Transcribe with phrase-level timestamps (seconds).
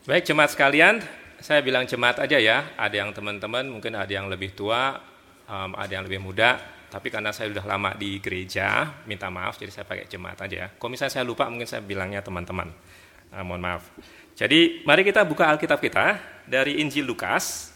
[0.00, 1.04] Baik jemaat sekalian,
[1.44, 2.72] saya bilang jemaat aja ya.
[2.80, 4.96] Ada yang teman-teman, mungkin ada yang lebih tua,
[5.44, 6.56] um, ada yang lebih muda.
[6.88, 10.72] Tapi karena saya sudah lama di gereja, minta maaf, jadi saya pakai jemaat aja ya.
[10.72, 12.72] Kalau misalnya saya lupa, mungkin saya bilangnya teman-teman.
[13.28, 13.92] Uh, mohon maaf.
[14.40, 16.16] Jadi mari kita buka Alkitab kita
[16.48, 17.68] dari Injil Lukas.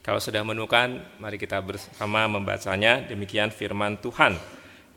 [0.00, 3.04] Kalau sudah menemukan, mari kita bersama membacanya.
[3.04, 4.40] Demikian firman Tuhan.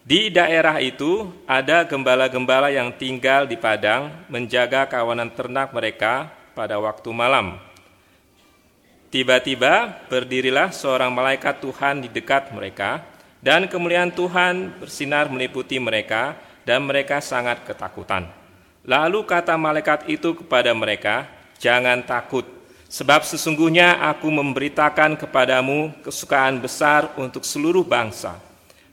[0.07, 7.11] Di daerah itu ada gembala-gembala yang tinggal di padang menjaga kawanan ternak mereka pada waktu
[7.11, 7.59] malam.
[9.11, 13.12] Tiba-tiba berdirilah seorang malaikat Tuhan di dekat mereka
[13.43, 18.31] dan kemuliaan Tuhan bersinar meliputi mereka dan mereka sangat ketakutan.
[18.88, 21.27] Lalu kata malaikat itu kepada mereka,
[21.59, 22.47] "Jangan takut,
[22.88, 28.39] sebab sesungguhnya aku memberitakan kepadamu kesukaan besar untuk seluruh bangsa.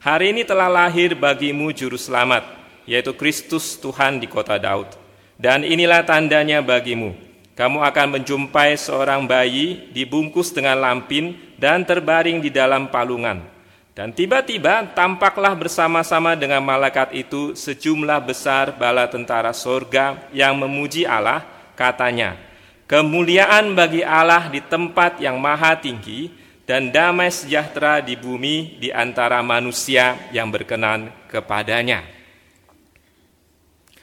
[0.02, 2.42] Hari ini telah lahir bagimu juru selamat,
[2.90, 4.90] yaitu Kristus Tuhan di kota Daud.
[5.38, 7.14] Dan inilah tandanya bagimu:
[7.54, 13.59] kamu akan menjumpai seorang bayi dibungkus dengan lampin dan terbaring di dalam palungan."
[13.90, 21.42] Dan tiba-tiba tampaklah bersama-sama dengan malaikat itu sejumlah besar bala tentara sorga yang memuji Allah,
[21.74, 22.38] katanya,
[22.90, 26.26] Kemuliaan bagi Allah di tempat yang maha tinggi
[26.66, 32.02] dan damai sejahtera di bumi di antara manusia yang berkenan kepadanya.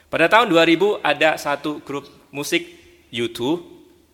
[0.08, 2.64] Pada tahun 2000 ada satu grup musik
[3.12, 3.40] U2,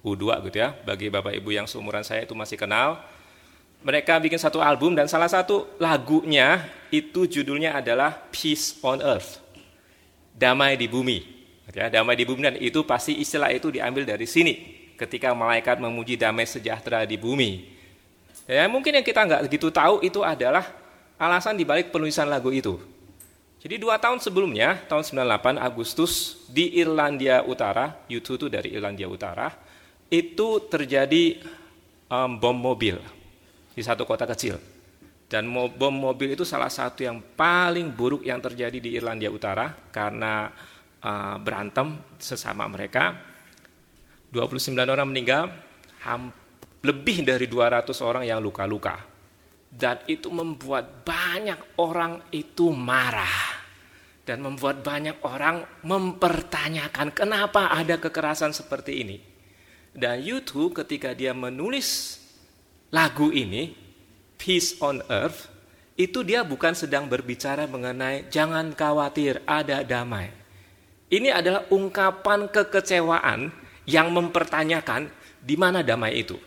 [0.03, 2.99] U2 gitu ya, bagi bapak ibu yang seumuran saya itu masih kenal,
[3.85, 9.45] mereka bikin satu album dan salah satu lagunya itu judulnya adalah Peace on Earth.
[10.33, 11.21] Damai di bumi.
[11.69, 14.57] Ya, damai di bumi dan itu pasti istilah itu diambil dari sini
[14.97, 17.77] ketika malaikat memuji damai sejahtera di bumi.
[18.49, 20.65] Ya, mungkin yang kita nggak begitu tahu itu adalah
[21.21, 22.81] alasan dibalik penulisan lagu itu.
[23.61, 29.49] Jadi dua tahun sebelumnya, tahun 98 Agustus di Irlandia Utara, YouTube itu dari Irlandia Utara,
[30.13, 31.41] itu terjadi
[32.13, 33.01] um, bom mobil
[33.75, 34.57] di satu kota kecil.
[35.27, 40.47] Dan bom mobil itu salah satu yang paling buruk yang terjadi di Irlandia Utara karena
[41.03, 43.35] uh, berantem sesama mereka.
[44.31, 45.47] 29 orang meninggal,
[46.83, 48.99] lebih dari 200 orang yang luka-luka.
[49.71, 53.63] Dan itu membuat banyak orang itu marah.
[54.27, 59.17] Dan membuat banyak orang mempertanyakan kenapa ada kekerasan seperti ini.
[59.95, 62.19] Dan YouTube ketika dia menulis
[62.95, 63.75] lagu ini,
[64.39, 65.51] Peace on Earth,
[65.99, 70.31] itu dia bukan sedang berbicara mengenai jangan khawatir, ada damai.
[71.11, 73.51] Ini adalah ungkapan kekecewaan
[73.91, 75.11] yang mempertanyakan
[75.43, 76.39] di mana damai itu.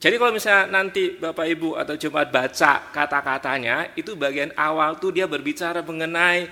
[0.00, 5.28] Jadi kalau misalnya nanti Bapak Ibu atau jemaat baca kata-katanya, itu bagian awal tuh dia
[5.28, 6.48] berbicara mengenai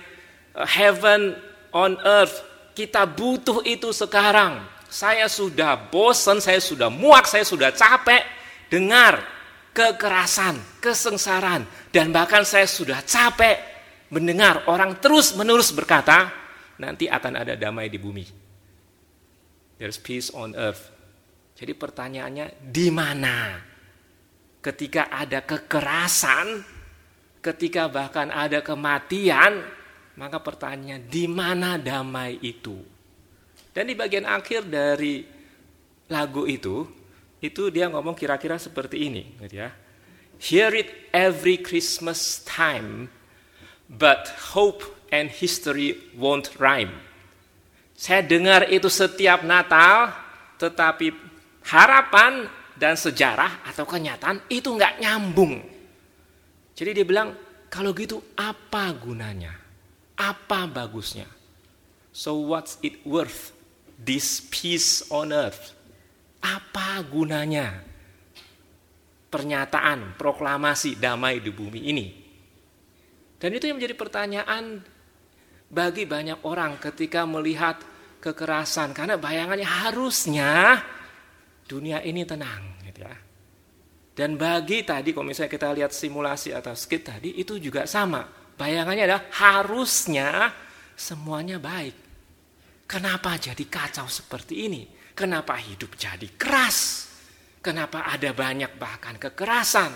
[0.53, 1.33] uh, heaven
[1.73, 2.45] on earth.
[2.77, 4.61] Kita butuh itu sekarang.
[4.89, 8.38] Saya sudah bosan, saya sudah muak, saya sudah capek
[8.69, 9.25] dengar
[9.73, 13.57] kekerasan, kesengsaraan, dan bahkan saya sudah capek
[14.13, 16.29] mendengar orang terus-menerus berkata,
[16.81, 18.25] nanti akan ada damai di bumi.
[19.77, 20.91] There's peace on earth.
[21.55, 23.59] Jadi pertanyaannya, di mana?
[24.59, 26.63] Ketika ada kekerasan,
[27.39, 29.63] ketika bahkan ada kematian,
[30.19, 32.75] maka pertanyaannya, di mana damai itu?
[33.71, 35.23] Dan di bagian akhir dari
[36.11, 36.98] lagu itu,
[37.39, 39.71] itu dia ngomong kira-kira seperti ini gitu ya.
[40.39, 43.11] Hear it every Christmas time,
[43.91, 46.95] but hope and history won't rhyme.
[47.99, 50.15] Saya dengar itu setiap Natal,
[50.55, 51.11] tetapi
[51.67, 52.47] harapan
[52.79, 55.59] dan sejarah atau kenyataan itu nggak nyambung.
[56.71, 57.35] Jadi dia bilang,
[57.67, 59.51] kalau gitu apa gunanya?
[60.15, 61.27] Apa bagusnya?
[62.15, 63.51] So what's it worth?
[63.99, 65.75] This peace on earth
[66.39, 67.79] apa gunanya
[69.29, 72.07] pernyataan, proklamasi damai di bumi ini?
[73.39, 74.83] Dan itu yang menjadi pertanyaan
[75.71, 77.79] bagi banyak orang ketika melihat
[78.19, 78.91] kekerasan.
[78.91, 80.83] Karena bayangannya harusnya
[81.63, 82.83] dunia ini tenang.
[82.83, 83.15] Gitu ya.
[84.11, 88.27] Dan bagi tadi kalau misalnya kita lihat simulasi atau skit tadi itu juga sama.
[88.59, 90.51] Bayangannya adalah harusnya
[90.99, 91.95] semuanya baik.
[92.83, 94.98] Kenapa jadi kacau seperti ini?
[95.19, 97.11] Kenapa hidup jadi keras?
[97.59, 99.91] Kenapa ada banyak bahkan kekerasan?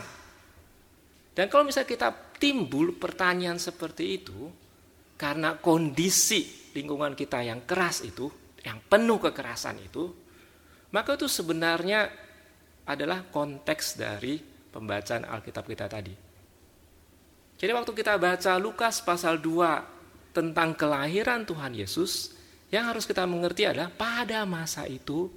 [1.31, 4.51] Dan kalau misalnya kita timbul pertanyaan seperti itu,
[5.15, 8.27] karena kondisi lingkungan kita yang keras itu,
[8.67, 10.11] yang penuh kekerasan itu,
[10.91, 12.11] maka itu sebenarnya
[12.83, 16.11] adalah konteks dari pembacaan Alkitab kita tadi.
[17.55, 22.35] Jadi waktu kita baca Lukas pasal 2 tentang kelahiran Tuhan Yesus,
[22.73, 25.29] yang harus kita mengerti adalah pada masa itu,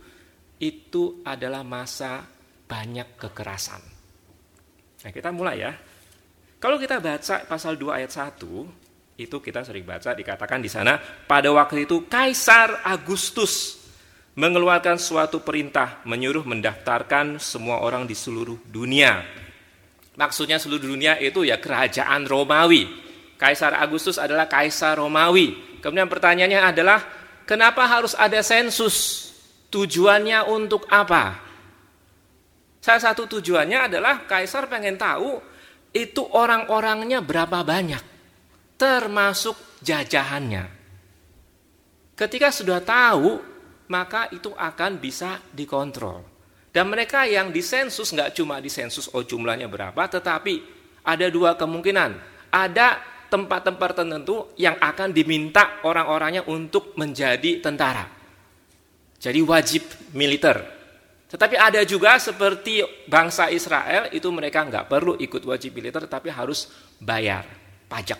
[0.57, 2.25] itu adalah masa
[2.65, 3.85] banyak kekerasan.
[5.05, 5.73] Nah kita mulai ya.
[6.57, 10.97] Kalau kita baca pasal 2 ayat 1, itu kita sering baca dikatakan di sana,
[11.29, 13.85] pada waktu itu Kaisar Agustus
[14.37, 19.25] mengeluarkan suatu perintah menyuruh mendaftarkan semua orang di seluruh dunia.
[20.17, 22.89] Maksudnya seluruh dunia itu ya kerajaan Romawi.
[23.37, 25.77] Kaisar Agustus adalah kaisar Romawi.
[25.85, 29.31] Kemudian pertanyaannya adalah kenapa harus ada sensus?
[29.71, 31.43] Tujuannya untuk apa?
[32.83, 35.43] Salah satu tujuannya adalah kaisar pengen tahu
[35.91, 38.03] itu orang-orangnya berapa banyak.
[38.77, 40.69] Termasuk jajahannya.
[42.15, 43.57] Ketika sudah tahu
[43.91, 46.23] maka itu akan bisa dikontrol.
[46.71, 50.55] Dan mereka yang disensus nggak cuma disensus oh jumlahnya berapa, tetapi
[51.07, 52.37] ada dua kemungkinan.
[52.53, 58.09] Ada tempat-tempat tertentu yang akan diminta orang-orangnya untuk menjadi tentara.
[59.21, 59.85] Jadi wajib
[60.17, 60.57] militer.
[61.29, 66.73] Tetapi ada juga seperti bangsa Israel itu mereka nggak perlu ikut wajib militer, tapi harus
[66.97, 67.45] bayar
[67.93, 68.17] pajak.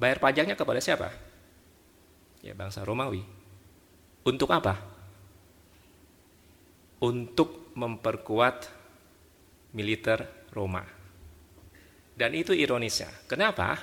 [0.00, 1.12] Bayar pajaknya kepada siapa?
[2.40, 3.20] Ya bangsa Romawi.
[4.24, 4.80] Untuk apa?
[7.02, 8.70] Untuk memperkuat
[9.76, 10.86] militer Roma.
[12.12, 13.08] Dan itu ironisnya.
[13.24, 13.78] Kenapa?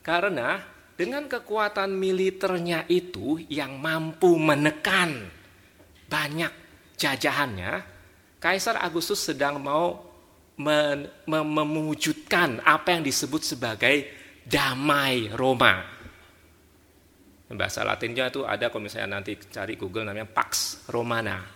[0.00, 0.62] Karena
[0.96, 5.28] dengan kekuatan militernya itu yang mampu menekan
[6.08, 6.52] banyak
[6.96, 7.84] jajahannya,
[8.40, 10.06] Kaisar Agustus sedang mau
[11.26, 14.08] mewujudkan apa yang disebut sebagai
[14.46, 15.84] damai Roma.
[17.46, 21.55] Bahasa Latinnya itu ada kalau misalnya nanti cari Google namanya Pax Romana.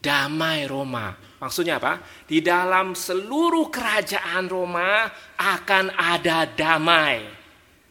[0.00, 1.12] Damai Roma.
[1.40, 2.00] Maksudnya apa?
[2.24, 7.24] Di dalam seluruh kerajaan Roma akan ada damai.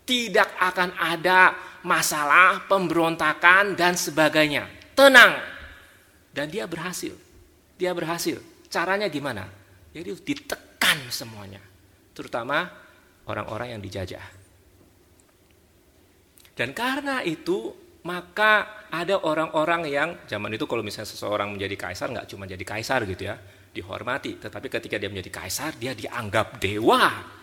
[0.05, 1.53] Tidak akan ada
[1.85, 4.65] masalah, pemberontakan dan sebagainya.
[4.97, 5.37] Tenang.
[6.33, 7.13] Dan dia berhasil.
[7.77, 8.41] Dia berhasil.
[8.69, 9.45] Caranya gimana?
[9.93, 11.61] Jadi ditekan semuanya.
[12.13, 12.69] Terutama
[13.25, 14.25] orang-orang yang dijajah.
[16.57, 17.71] Dan karena itu
[18.03, 23.03] maka ada orang-orang yang zaman itu kalau misalnya seseorang menjadi kaisar nggak cuma jadi kaisar
[23.03, 23.35] gitu ya,
[23.75, 27.37] dihormati, tetapi ketika dia menjadi kaisar dia dianggap dewa.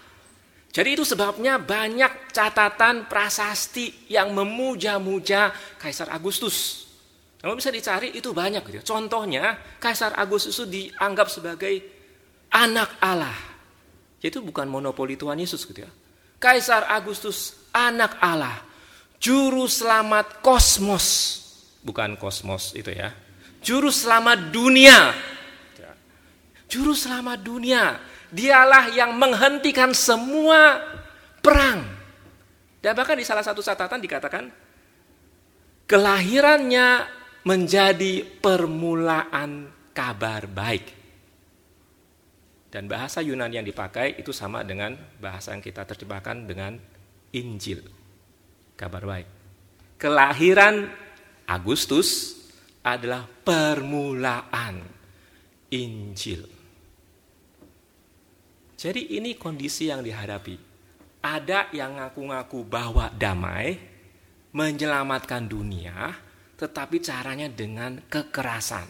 [0.76, 5.49] Jadi itu sebabnya banyak catatan prasasti yang memuja-muja
[5.81, 6.85] Kaisar Agustus.
[7.41, 8.76] Kalau bisa dicari itu banyak gitu.
[8.76, 8.85] Ya.
[8.85, 11.81] Contohnya Kaisar Agustus itu dianggap sebagai
[12.52, 13.32] anak Allah.
[14.20, 15.88] Itu bukan monopoli Tuhan Yesus gitu ya.
[16.37, 18.61] Kaisar Agustus anak Allah
[19.21, 21.07] juru selamat kosmos,
[21.83, 23.13] bukan kosmos itu ya.
[23.67, 25.11] Juru selamat dunia.
[26.71, 27.99] Juru selamat dunia.
[28.31, 30.83] Dialah yang menghentikan semua
[31.43, 31.83] perang.
[32.79, 34.51] Dan bahkan di salah satu catatan dikatakan
[35.91, 37.07] kelahirannya
[37.43, 40.87] menjadi permulaan kabar baik.
[42.71, 46.79] Dan bahasa Yunani yang dipakai itu sama dengan bahasa yang kita terjemahkan dengan
[47.35, 48.06] Injil
[48.76, 49.28] kabar baik.
[49.97, 50.87] Kelahiran
[51.49, 52.37] Agustus
[52.85, 54.85] adalah permulaan
[55.73, 56.45] Injil.
[58.76, 60.54] Jadi ini kondisi yang dihadapi.
[61.25, 63.75] Ada yang ngaku-ngaku bahwa damai,
[64.54, 66.14] menyelamatkan dunia,
[66.54, 68.87] tetapi caranya dengan kekerasan.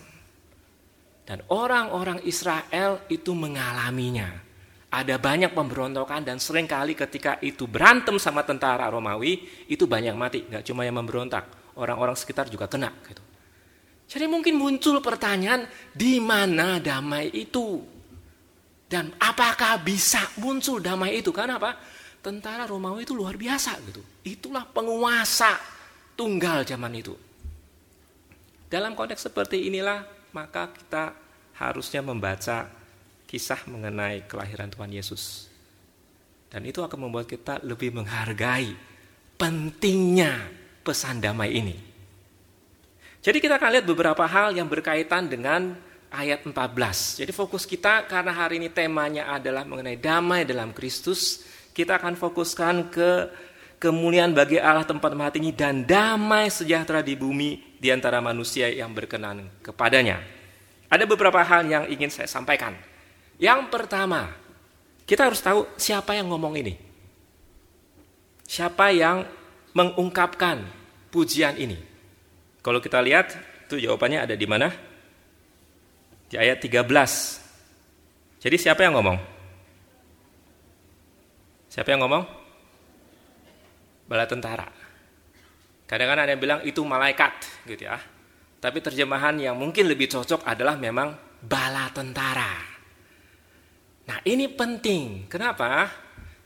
[1.27, 4.46] Dan orang-orang Israel itu mengalaminya
[4.87, 10.47] ada banyak pemberontakan dan sering kali ketika itu berantem sama tentara Romawi itu banyak mati.
[10.47, 13.23] Nggak cuma yang memberontak orang-orang sekitar juga kena gitu.
[14.07, 17.83] Jadi mungkin muncul pertanyaan di mana damai itu?
[18.87, 21.35] Dan apakah bisa muncul damai itu?
[21.35, 21.75] Karena apa?
[22.23, 24.03] Tentara Romawi itu luar biasa gitu.
[24.23, 25.59] Itulah penguasa
[26.15, 27.15] tunggal zaman itu.
[28.71, 31.15] Dalam konteks seperti inilah maka kita
[31.59, 32.71] harusnya membaca
[33.37, 35.53] kisah mengenai kelahiran Tuhan Yesus.
[36.49, 38.73] Dan itu akan membuat kita lebih menghargai
[39.37, 40.49] pentingnya
[40.81, 41.77] pesan damai ini.
[43.21, 45.77] Jadi kita akan lihat beberapa hal yang berkaitan dengan
[46.09, 47.21] ayat 14.
[47.21, 51.45] Jadi fokus kita karena hari ini temanya adalah mengenai damai dalam Kristus,
[51.77, 53.11] kita akan fokuskan ke
[53.77, 58.97] kemuliaan bagi Allah tempat mati ini dan damai sejahtera di bumi di antara manusia yang
[58.97, 60.25] berkenan kepadanya.
[60.89, 62.96] Ada beberapa hal yang ingin saya sampaikan.
[63.37, 64.33] Yang pertama,
[65.05, 66.75] kita harus tahu siapa yang ngomong ini.
[68.49, 69.29] Siapa yang
[69.77, 70.65] mengungkapkan
[71.13, 71.77] pujian ini?
[72.65, 73.37] Kalau kita lihat,
[73.69, 74.73] itu jawabannya ada di mana?
[76.27, 78.43] Di ayat 13.
[78.43, 79.19] Jadi siapa yang ngomong?
[81.71, 82.25] Siapa yang ngomong?
[84.11, 84.67] Bala tentara.
[85.87, 88.01] Kadang-kadang ada yang bilang itu malaikat, gitu ya.
[88.59, 91.15] Tapi terjemahan yang mungkin lebih cocok adalah memang
[91.47, 92.66] bala tentara.
[94.07, 95.27] Nah ini penting.
[95.27, 95.91] Kenapa?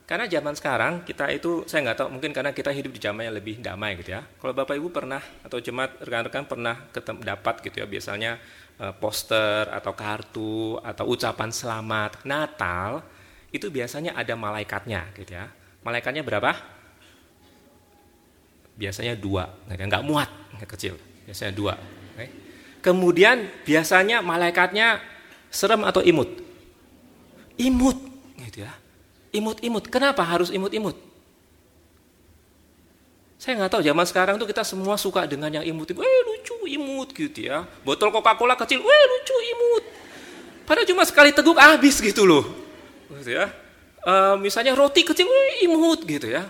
[0.09, 3.35] Karena zaman sekarang kita itu saya nggak tahu mungkin karena kita hidup di zaman yang
[3.37, 4.25] lebih damai gitu ya.
[4.27, 8.31] Kalau bapak ibu pernah atau jemaat rekan-rekan pernah ketemu, dapat gitu ya biasanya
[8.75, 13.07] eh, poster atau kartu atau ucapan selamat Natal
[13.55, 15.47] itu biasanya ada malaikatnya gitu ya.
[15.87, 16.59] Malaikatnya berapa?
[18.75, 20.27] Biasanya dua, nggak muat,
[20.59, 20.99] nggak kecil.
[21.23, 21.79] Biasanya dua.
[22.81, 24.97] Kemudian biasanya malaikatnya
[25.53, 26.50] serem atau imut?
[27.57, 27.97] Imut,
[28.39, 28.71] gitu ya
[29.31, 29.87] imut-imut.
[29.87, 30.95] Kenapa harus imut-imut?
[33.41, 36.05] Saya nggak tahu zaman sekarang tuh kita semua suka dengan yang imut-imut.
[36.05, 37.65] Eh lucu imut gitu ya.
[37.81, 39.83] Botol Coca-Cola kecil, eh lucu imut.
[40.69, 42.45] Padahal cuma sekali teguk habis gitu loh.
[43.17, 43.49] Gitu ya.
[44.05, 46.45] E, misalnya roti kecil, eh, imut gitu ya.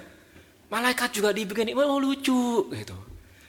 [0.68, 2.98] Malaikat juga dibikin, oh lucu gitu.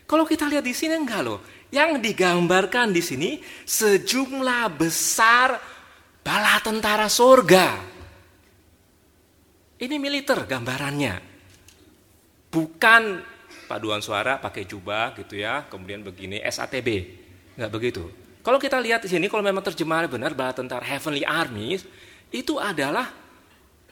[0.06, 1.42] Kalau kita lihat di sini enggak loh.
[1.72, 3.30] Yang digambarkan di sini
[3.64, 5.56] sejumlah besar
[6.22, 7.92] bala tentara surga
[9.82, 11.14] ini militer gambarannya.
[12.54, 13.02] Bukan
[13.66, 16.88] paduan suara pakai jubah gitu ya, kemudian begini SATB.
[17.58, 18.04] Enggak begitu.
[18.46, 21.82] Kalau kita lihat di sini kalau memang terjemahan benar bahwa tentara Heavenly Armies
[22.30, 23.10] itu adalah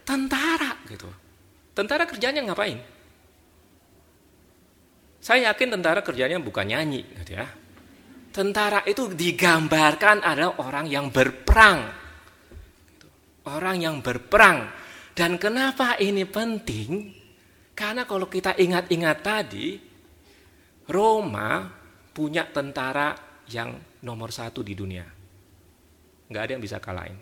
[0.07, 1.11] tentara gitu.
[1.75, 2.79] Tentara kerjanya ngapain?
[5.19, 7.47] Saya yakin tentara kerjanya bukan nyanyi gitu ya.
[8.31, 12.00] Tentara itu digambarkan adalah orang yang berperang.
[13.51, 14.71] Orang yang berperang
[15.17, 17.11] dan kenapa ini penting?
[17.75, 19.75] Karena kalau kita ingat-ingat tadi,
[20.87, 21.67] Roma
[22.15, 23.17] punya tentara
[23.51, 23.75] yang
[24.07, 25.07] nomor satu di dunia.
[26.31, 27.19] Nggak ada yang bisa kalahin.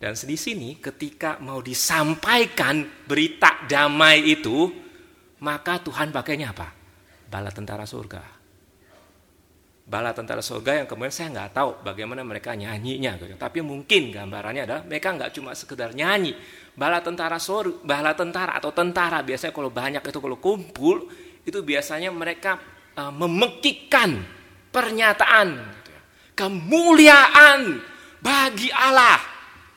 [0.00, 4.68] Dan di sini ketika mau disampaikan berita damai itu,
[5.44, 6.68] maka Tuhan pakainya apa?
[7.28, 8.39] Bala tentara surga
[9.90, 13.34] bala tentara surga yang kemudian saya nggak tahu bagaimana mereka nyanyinya gitu.
[13.34, 16.38] Tapi mungkin gambarannya adalah mereka nggak cuma sekedar nyanyi.
[16.78, 21.10] Bala tentara surga, bala tentara atau tentara biasanya kalau banyak itu kalau kumpul
[21.42, 22.62] itu biasanya mereka
[22.94, 24.22] uh, memekikkan
[24.70, 26.02] pernyataan gitu ya.
[26.38, 27.82] kemuliaan
[28.22, 29.18] bagi Allah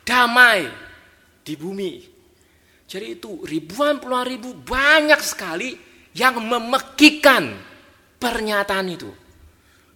[0.06, 0.70] damai
[1.42, 2.14] di bumi.
[2.86, 5.74] Jadi itu ribuan puluhan ribu banyak sekali
[6.14, 7.58] yang memekikkan
[8.22, 9.23] pernyataan itu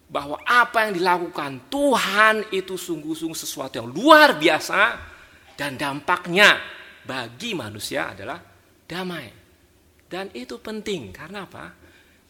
[0.08, 4.80] bahwa apa yang dilakukan Tuhan itu sungguh-sungguh sesuatu yang luar biasa
[5.52, 6.56] dan dampaknya
[7.04, 8.40] bagi manusia adalah
[8.88, 9.28] damai.
[10.08, 11.68] Dan itu penting karena apa?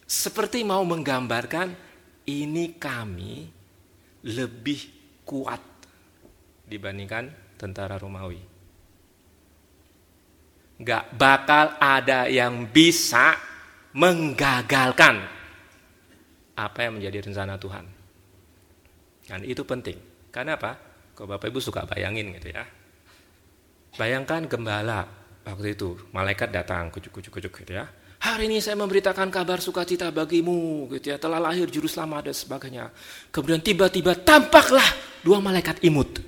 [0.03, 1.71] Seperti mau menggambarkan
[2.27, 3.47] ini kami
[4.27, 4.79] lebih
[5.23, 5.63] kuat
[6.67, 8.43] dibandingkan tentara Romawi.
[10.79, 13.35] Gak bakal ada yang bisa
[13.95, 15.38] menggagalkan
[16.59, 17.85] apa yang menjadi rencana Tuhan.
[19.29, 19.95] Dan itu penting.
[20.33, 20.75] Karena apa?
[21.15, 22.67] Kalau Bapak Ibu suka bayangin gitu ya.
[23.95, 25.07] Bayangkan gembala
[25.47, 27.87] waktu itu, malaikat datang kucuk-kucuk-kucuk gitu ya.
[28.19, 32.85] Hari ini saya memberitakan kabar sukacita bagimu gitu ya, telah lahir juru selamat dan sebagainya.
[33.31, 34.83] Kemudian tiba-tiba tampaklah
[35.23, 36.19] dua malaikat imut.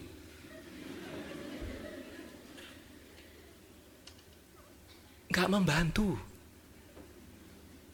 [5.32, 6.31] Gak membantu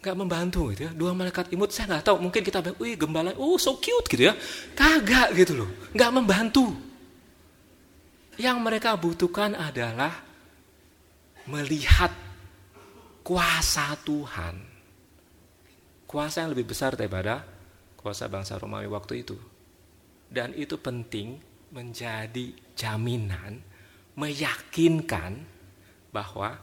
[0.08, 0.92] gak membantu gitu ya.
[0.96, 4.32] Dua malaikat imut saya nggak tahu, mungkin kita bilang, wih gembala, oh so cute gitu
[4.32, 4.34] ya.
[4.72, 6.72] Kagak gitu loh, nggak membantu.
[8.40, 10.24] Yang mereka butuhkan adalah
[11.50, 12.14] melihat
[13.28, 14.56] kuasa Tuhan.
[16.08, 17.44] Kuasa yang lebih besar daripada
[18.00, 19.36] kuasa bangsa Romawi waktu itu.
[20.32, 21.36] Dan itu penting
[21.76, 23.60] menjadi jaminan,
[24.16, 25.44] meyakinkan
[26.16, 26.56] bahwa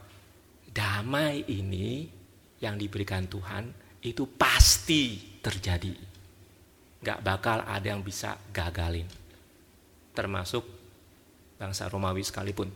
[0.73, 2.14] damai ini
[2.63, 3.71] yang diberikan Tuhan
[4.05, 5.91] itu pasti terjadi.
[7.01, 9.05] Gak bakal ada yang bisa gagalin.
[10.15, 10.63] Termasuk
[11.57, 12.69] bangsa Romawi sekalipun.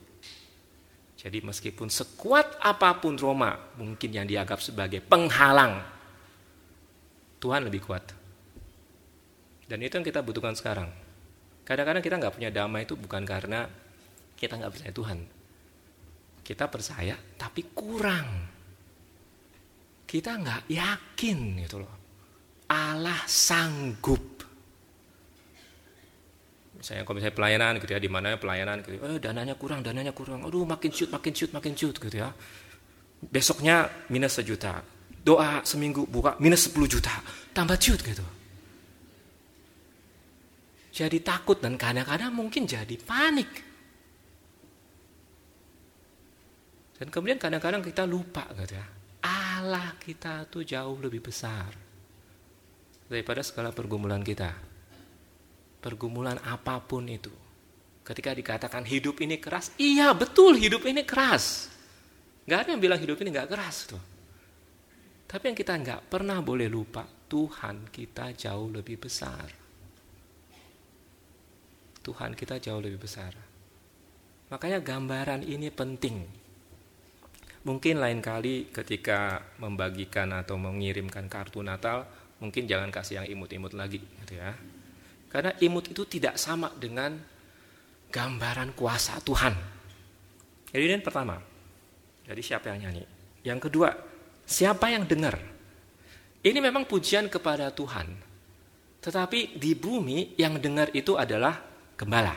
[1.20, 5.84] Jadi meskipun sekuat apa pun Roma mungkin yang dianggap sebagai penghalang,
[7.44, 8.16] Tuhan lebih kuat.
[9.68, 10.88] Dan itu yang kita butuhkan sekarang.
[11.68, 13.68] Kadang-kadang kita nggak punya damai itu bukan karena
[14.40, 15.20] kita nggak percaya Tuhan.
[16.42, 18.59] Kita percaya tapi kurang
[20.10, 21.94] kita nggak yakin gitu loh.
[22.74, 24.42] Allah sanggup.
[26.82, 30.42] Misalnya kalau misalnya pelayanan gitu ya, di mana pelayanan gitu, eh dananya kurang, dananya kurang,
[30.48, 32.34] aduh makin shoot, makin shoot, makin shoot gitu ya.
[33.22, 34.82] Besoknya minus sejuta.
[35.20, 37.12] Doa seminggu buka minus 10 juta.
[37.52, 38.24] Tambah ciut gitu.
[40.96, 43.52] Jadi takut dan kadang-kadang mungkin jadi panik.
[46.96, 48.99] Dan kemudian kadang-kadang kita lupa gitu ya.
[49.60, 51.68] Allah kita tuh jauh lebih besar
[53.12, 54.56] daripada segala pergumulan kita.
[55.84, 57.32] Pergumulan apa pun itu.
[58.08, 61.68] Ketika dikatakan hidup ini keras, iya betul hidup ini keras.
[62.48, 64.04] Gak ada yang bilang hidup ini gak keras tuh.
[65.30, 69.46] Tapi yang kita nggak pernah boleh lupa, Tuhan kita jauh lebih besar.
[72.02, 73.38] Tuhan kita jauh lebih besar.
[74.50, 76.39] Makanya gambaran ini penting.
[77.70, 82.10] Mungkin lain kali ketika membagikan atau mengirimkan kartu Natal,
[82.42, 84.58] mungkin jangan kasih yang imut-imut lagi, gitu ya.
[85.30, 87.14] Karena imut itu tidak sama dengan
[88.10, 89.54] gambaran kuasa Tuhan.
[90.74, 91.38] Jadi ini pertama.
[92.26, 93.06] Jadi siapa yang nyanyi?
[93.46, 93.94] Yang kedua,
[94.50, 95.38] siapa yang dengar?
[96.42, 98.10] Ini memang pujian kepada Tuhan.
[98.98, 101.62] Tetapi di bumi yang dengar itu adalah
[101.94, 102.34] gembala.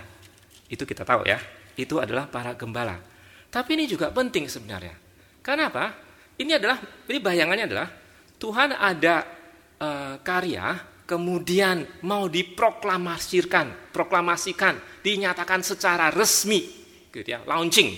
[0.69, 1.41] Itu kita tahu ya.
[1.73, 3.01] Itu adalah para gembala.
[3.49, 5.02] Tapi ini juga penting sebenarnya.
[5.43, 5.93] Kenapa?
[6.39, 6.79] Ini adalah
[7.11, 7.89] ini bayangannya adalah
[8.39, 9.27] Tuhan ada
[9.77, 9.89] e,
[10.23, 16.63] karya kemudian mau diproklamasikan, proklamasikan, dinyatakan secara resmi
[17.13, 17.93] gitu ya, launching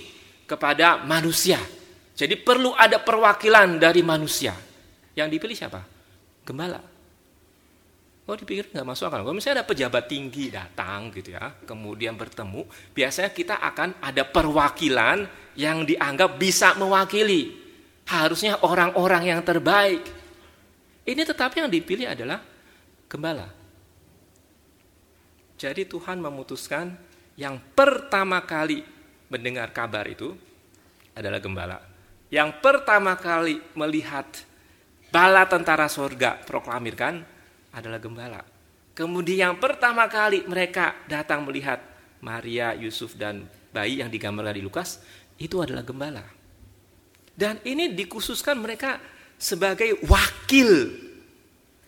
[0.49, 1.61] kepada manusia.
[2.15, 4.55] Jadi perlu ada perwakilan dari manusia.
[5.15, 5.81] Yang dipilih siapa?
[6.43, 6.94] Gembala.
[8.25, 9.21] Oh dipikir nggak masuk akal.
[9.21, 12.65] Kalau misalnya ada pejabat tinggi datang gitu ya, kemudian bertemu,
[12.97, 15.29] biasanya kita akan ada perwakilan
[15.61, 17.53] yang dianggap bisa mewakili.
[18.09, 20.01] Harusnya orang-orang yang terbaik.
[21.05, 22.41] Ini tetapi yang dipilih adalah
[23.05, 23.49] gembala.
[25.61, 26.97] Jadi Tuhan memutuskan
[27.37, 28.81] yang pertama kali
[29.29, 30.33] mendengar kabar itu
[31.13, 31.79] adalah gembala.
[32.33, 34.27] Yang pertama kali melihat
[35.13, 37.34] bala tentara sorga proklamirkan
[37.75, 38.41] adalah gembala.
[38.95, 41.83] Kemudian yang pertama kali mereka datang melihat
[42.23, 45.03] Maria, Yusuf, dan bayi yang digambarkan di Lukas,
[45.37, 46.23] itu adalah gembala.
[47.35, 49.03] Dan ini dikhususkan mereka
[49.35, 50.95] sebagai wakil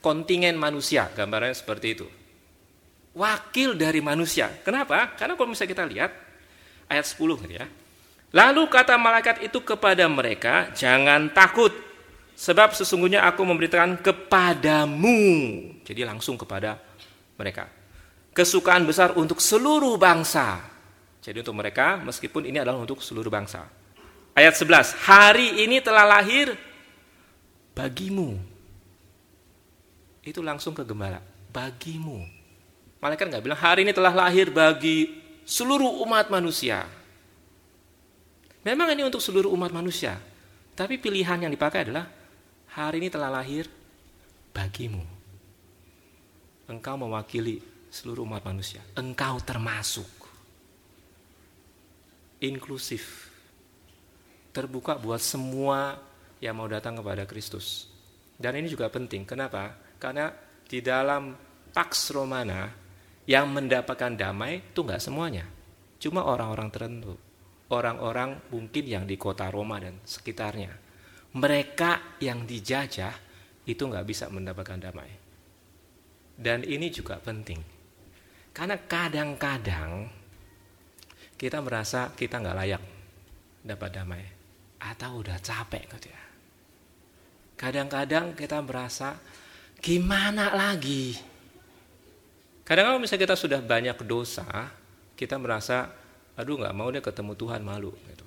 [0.02, 2.06] kontingen manusia, gambarannya seperti itu.
[3.14, 4.50] Wakil dari manusia.
[4.66, 5.14] Kenapa?
[5.14, 6.10] Karena kalau misalnya kita lihat
[6.90, 7.66] ayat 10 gitu ya.
[8.34, 11.72] Lalu kata malaikat itu kepada mereka, jangan takut,
[12.36, 15.20] sebab sesungguhnya aku memberitakan kepadamu.
[15.82, 16.76] Jadi langsung kepada
[17.40, 17.72] mereka.
[18.36, 20.60] Kesukaan besar untuk seluruh bangsa.
[21.24, 23.64] Jadi untuk mereka, meskipun ini adalah untuk seluruh bangsa.
[24.36, 26.52] Ayat 11, hari ini telah lahir
[27.72, 28.36] bagimu
[30.26, 31.22] itu langsung ke gembala.
[31.54, 32.26] Bagimu.
[32.98, 35.14] Malaikat nggak bilang hari ini telah lahir bagi
[35.46, 36.82] seluruh umat manusia.
[38.66, 40.18] Memang ini untuk seluruh umat manusia.
[40.74, 42.10] Tapi pilihan yang dipakai adalah
[42.76, 43.64] hari ini telah lahir
[44.52, 45.00] bagimu.
[46.68, 48.84] Engkau mewakili seluruh umat manusia.
[49.00, 50.04] Engkau termasuk.
[52.44, 53.32] Inklusif.
[54.52, 55.96] Terbuka buat semua
[56.44, 57.88] yang mau datang kepada Kristus.
[58.36, 59.24] Dan ini juga penting.
[59.24, 59.72] Kenapa?
[59.96, 60.28] Karena
[60.68, 61.32] di dalam
[61.72, 62.68] Pax Romana
[63.24, 65.48] yang mendapatkan damai itu nggak semuanya.
[65.96, 67.16] Cuma orang-orang tertentu.
[67.72, 70.85] Orang-orang mungkin yang di kota Roma dan sekitarnya.
[71.36, 73.12] Mereka yang dijajah
[73.68, 75.12] itu nggak bisa mendapatkan damai.
[76.36, 77.60] Dan ini juga penting.
[78.56, 80.08] Karena kadang-kadang
[81.36, 82.82] kita merasa kita nggak layak
[83.60, 84.24] dapat damai.
[84.80, 86.22] Atau udah capek gitu ya.
[87.56, 89.16] Kadang-kadang kita merasa
[89.86, 91.14] Gimana lagi?
[92.66, 94.42] Kadang-kadang misalnya kita sudah banyak dosa,
[95.14, 95.92] kita merasa,
[96.34, 98.26] aduh nggak mau deh ketemu Tuhan malu, gitu.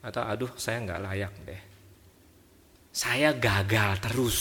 [0.00, 1.62] Atau aduh saya nggak layak deh.
[2.90, 4.38] Saya gagal terus.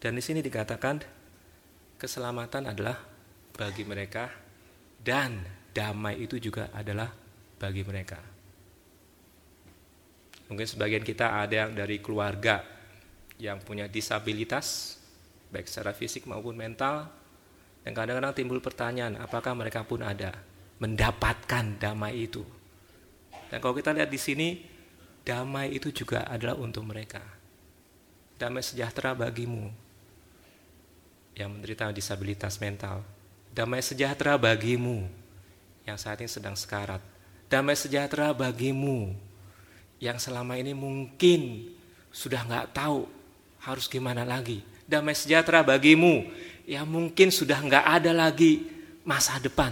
[0.00, 1.00] Dan di sini dikatakan
[2.00, 2.96] keselamatan adalah
[3.52, 4.32] bagi mereka
[5.00, 7.12] dan damai itu juga adalah
[7.60, 8.20] bagi mereka.
[10.48, 12.64] Mungkin sebagian kita ada yang dari keluarga
[13.40, 14.98] yang punya disabilitas,
[15.48, 17.08] baik secara fisik maupun mental,
[17.80, 20.36] dan kadang-kadang timbul pertanyaan, apakah mereka pun ada
[20.82, 22.44] mendapatkan damai itu?
[23.48, 24.48] Dan kalau kita lihat di sini,
[25.30, 27.22] damai itu juga adalah untuk mereka.
[28.34, 29.70] Damai sejahtera bagimu
[31.38, 33.06] yang menderita disabilitas mental.
[33.54, 35.06] Damai sejahtera bagimu
[35.86, 36.98] yang saat ini sedang sekarat.
[37.46, 39.14] Damai sejahtera bagimu
[40.02, 41.70] yang selama ini mungkin
[42.10, 43.06] sudah nggak tahu
[43.62, 44.66] harus gimana lagi?
[44.90, 46.26] Damai sejahtera bagimu
[46.66, 48.66] yang mungkin sudah nggak ada lagi
[49.06, 49.70] masa depan.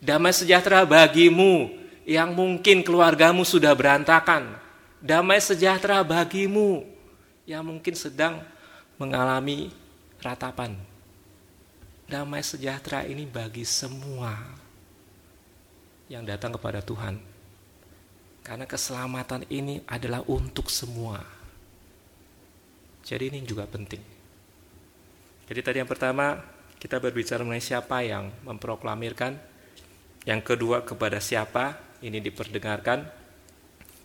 [0.00, 1.68] Damai sejahtera bagimu
[2.08, 4.63] yang mungkin keluargamu sudah berantakan.
[5.04, 6.80] Damai sejahtera bagimu
[7.44, 8.40] yang mungkin sedang
[8.96, 9.68] mengalami
[10.24, 10.72] ratapan.
[12.08, 14.32] Damai sejahtera ini bagi semua
[16.08, 17.20] yang datang kepada Tuhan.
[18.44, 21.20] Karena keselamatan ini adalah untuk semua.
[23.04, 24.00] Jadi ini juga penting.
[25.44, 26.40] Jadi tadi yang pertama
[26.80, 29.36] kita berbicara mengenai siapa yang memproklamirkan.
[30.24, 33.23] Yang kedua kepada siapa ini diperdengarkan.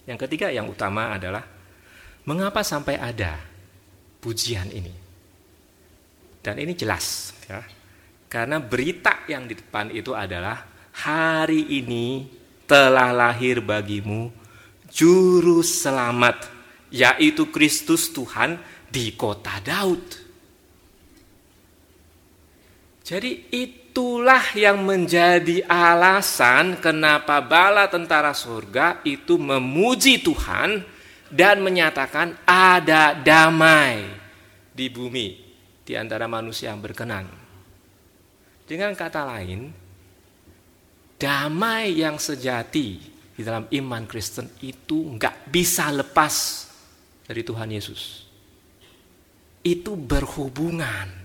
[0.10, 1.46] Yang ketiga yang utama adalah
[2.26, 3.38] mengapa sampai ada
[4.18, 4.90] pujian ini.
[6.42, 7.62] Dan ini jelas ya.
[8.26, 10.66] Karena berita yang di depan itu adalah
[10.98, 12.26] hari ini
[12.66, 14.34] telah lahir bagimu
[14.90, 16.50] juru selamat
[16.90, 18.58] yaitu Kristus Tuhan
[18.90, 20.29] di kota Daud.
[23.10, 30.86] Jadi itulah yang menjadi alasan kenapa bala tentara surga itu memuji Tuhan
[31.34, 34.06] dan menyatakan ada damai
[34.70, 35.42] di bumi
[35.82, 37.26] di antara manusia yang berkenan.
[38.70, 39.74] Dengan kata lain,
[41.18, 42.90] damai yang sejati
[43.34, 46.70] di dalam iman Kristen itu nggak bisa lepas
[47.26, 48.30] dari Tuhan Yesus.
[49.66, 51.19] Itu berhubungan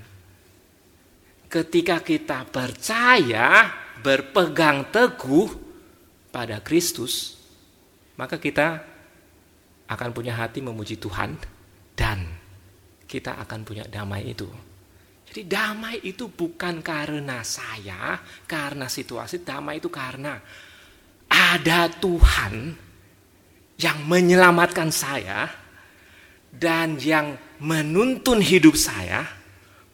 [1.54, 3.70] ketika kita percaya,
[4.02, 5.46] berpegang teguh
[6.34, 7.38] pada Kristus,
[8.18, 8.82] maka kita
[9.86, 11.38] akan punya hati memuji Tuhan
[11.94, 12.26] dan
[13.06, 14.50] kita akan punya damai itu.
[15.30, 18.18] Jadi damai itu bukan karena saya,
[18.50, 20.34] karena situasi, damai itu karena
[21.30, 22.74] ada Tuhan
[23.78, 25.46] yang menyelamatkan saya
[26.50, 29.26] dan yang menuntun hidup saya,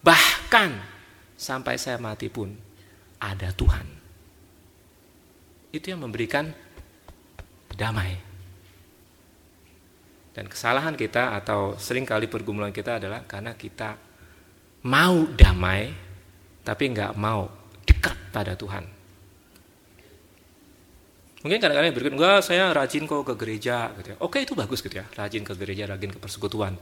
[0.01, 1.00] bahkan
[1.41, 2.53] sampai saya mati pun
[3.17, 3.89] ada Tuhan.
[5.73, 6.53] Itu yang memberikan
[7.73, 8.21] damai.
[10.37, 13.97] Dan kesalahan kita atau sering kali pergumulan kita adalah karena kita
[14.85, 15.91] mau damai
[16.61, 17.49] tapi nggak mau
[17.89, 18.85] dekat pada Tuhan.
[21.41, 24.17] Mungkin kadang-kadang berikut, enggak saya rajin kok ke gereja gitu ya.
[24.21, 26.77] Oke itu bagus gitu ya, rajin ke gereja, rajin ke persekutuan.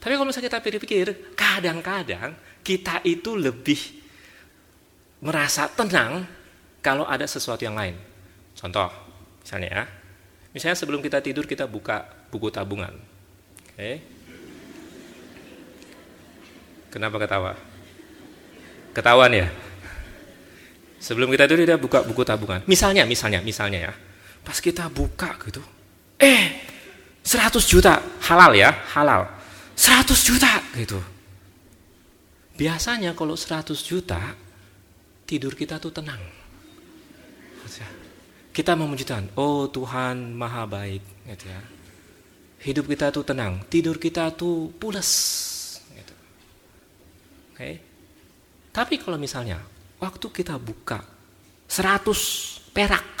[0.00, 3.78] Tapi kalau misalnya kita pikir-pikir, kadang-kadang kita itu lebih
[5.22, 6.26] merasa tenang
[6.82, 7.96] kalau ada sesuatu yang lain.
[8.54, 8.86] Contoh,
[9.42, 9.84] misalnya ya,
[10.54, 12.94] misalnya sebelum kita tidur kita buka buku tabungan.
[13.74, 13.92] Oke.
[16.90, 17.52] Kenapa ketawa?
[18.96, 19.48] Ketahuan ya?
[20.96, 22.64] Sebelum kita tidur kita buka buku tabungan.
[22.64, 23.92] Misalnya, misalnya, misalnya ya.
[24.46, 25.58] Pas kita buka gitu,
[26.22, 26.62] eh
[27.26, 27.98] 100 juta
[28.30, 29.35] halal ya, halal
[29.76, 30.98] 100 juta gitu.
[32.56, 34.32] Biasanya kalau 100 juta
[35.28, 36.20] tidur kita tuh tenang.
[38.56, 41.60] Kita memuji Tuhan, oh Tuhan maha baik gitu ya.
[42.64, 45.10] Hidup kita tuh tenang, tidur kita tuh pulas
[45.92, 46.14] gitu.
[47.52, 47.52] Oke.
[47.52, 47.74] Okay.
[48.72, 49.60] Tapi kalau misalnya
[50.00, 51.04] waktu kita buka
[51.68, 53.15] 100 perak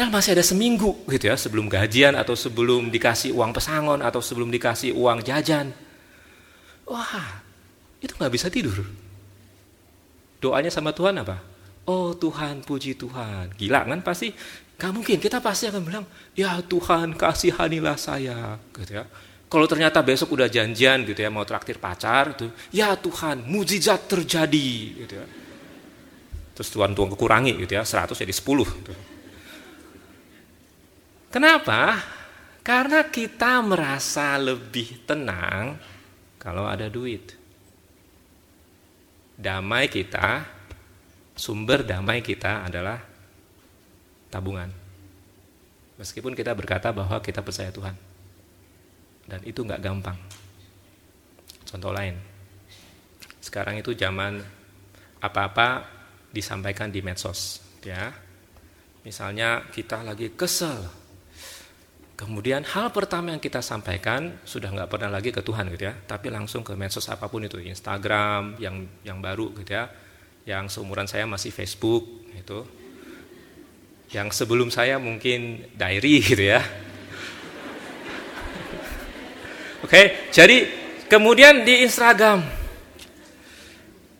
[0.00, 4.48] Padahal masih ada seminggu gitu ya sebelum gajian atau sebelum dikasih uang pesangon atau sebelum
[4.48, 5.76] dikasih uang jajan.
[6.88, 7.44] Wah,
[8.00, 8.80] itu nggak bisa tidur.
[10.40, 11.44] Doanya sama Tuhan apa?
[11.84, 13.52] Oh Tuhan, puji Tuhan.
[13.60, 14.32] Gila kan pasti?
[14.80, 15.20] Gak mungkin.
[15.20, 18.56] Kita pasti akan bilang, ya Tuhan kasihanilah saya.
[18.72, 19.04] Gitu ya.
[19.52, 24.72] Kalau ternyata besok udah janjian gitu ya mau traktir pacar itu, ya Tuhan mujizat terjadi
[25.04, 25.28] gitu ya.
[26.56, 29.09] Terus Tuhan Tuhan kekurangi gitu ya, 100 jadi 10 gitu.
[31.30, 32.02] Kenapa?
[32.60, 35.78] Karena kita merasa lebih tenang
[36.36, 37.38] kalau ada duit.
[39.38, 40.44] Damai kita,
[41.32, 43.00] sumber damai kita adalah
[44.28, 44.68] tabungan.
[45.96, 47.96] Meskipun kita berkata bahwa kita percaya Tuhan.
[49.24, 50.18] Dan itu nggak gampang.
[51.64, 52.18] Contoh lain.
[53.38, 54.42] Sekarang itu zaman
[55.22, 55.86] apa-apa
[56.34, 57.62] disampaikan di medsos.
[57.86, 58.12] ya.
[59.00, 60.99] Misalnya kita lagi kesel,
[62.20, 66.28] Kemudian hal pertama yang kita sampaikan sudah nggak pernah lagi ke Tuhan gitu ya, tapi
[66.28, 69.88] langsung ke medsos apa pun itu, Instagram yang yang baru gitu ya,
[70.44, 72.04] yang seumuran saya masih Facebook
[72.36, 72.60] itu,
[74.12, 76.60] yang sebelum saya mungkin diary gitu ya.
[79.88, 80.68] Oke, jadi
[81.08, 82.44] kemudian di Instagram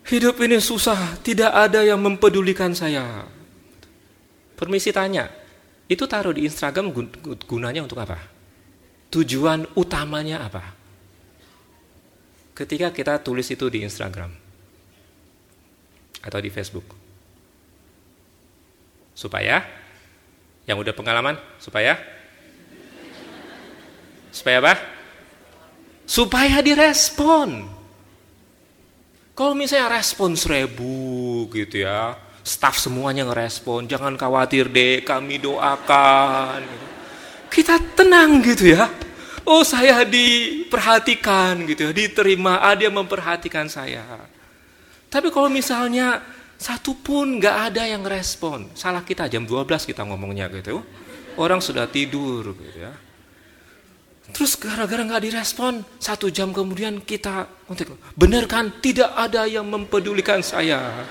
[0.09, 3.29] hidup ini susah, tidak ada yang mempedulikan saya.
[4.57, 5.29] Permisi tanya,
[5.91, 6.95] itu taruh di Instagram
[7.43, 8.15] gunanya untuk apa?
[9.11, 10.63] Tujuan utamanya apa?
[12.55, 14.31] Ketika kita tulis itu di Instagram
[16.23, 16.87] atau di Facebook.
[19.11, 19.59] Supaya
[20.63, 21.99] yang udah pengalaman supaya
[24.31, 24.73] Supaya apa?
[26.07, 27.67] Supaya direspon.
[29.35, 36.65] Kalau misalnya respon seribu gitu ya, staff semuanya ngerespon, jangan khawatir deh, kami doakan.
[37.51, 38.89] Kita tenang gitu ya.
[39.41, 44.05] Oh saya diperhatikan gitu ya, diterima, ada yang memperhatikan saya.
[45.09, 46.21] Tapi kalau misalnya
[46.61, 50.85] satu pun nggak ada yang respon, salah kita jam 12 kita ngomongnya gitu.
[51.41, 52.93] Orang sudah tidur gitu ya.
[54.31, 57.49] Terus gara-gara nggak direspon, satu jam kemudian kita
[58.15, 61.03] benar kan tidak ada yang mempedulikan saya.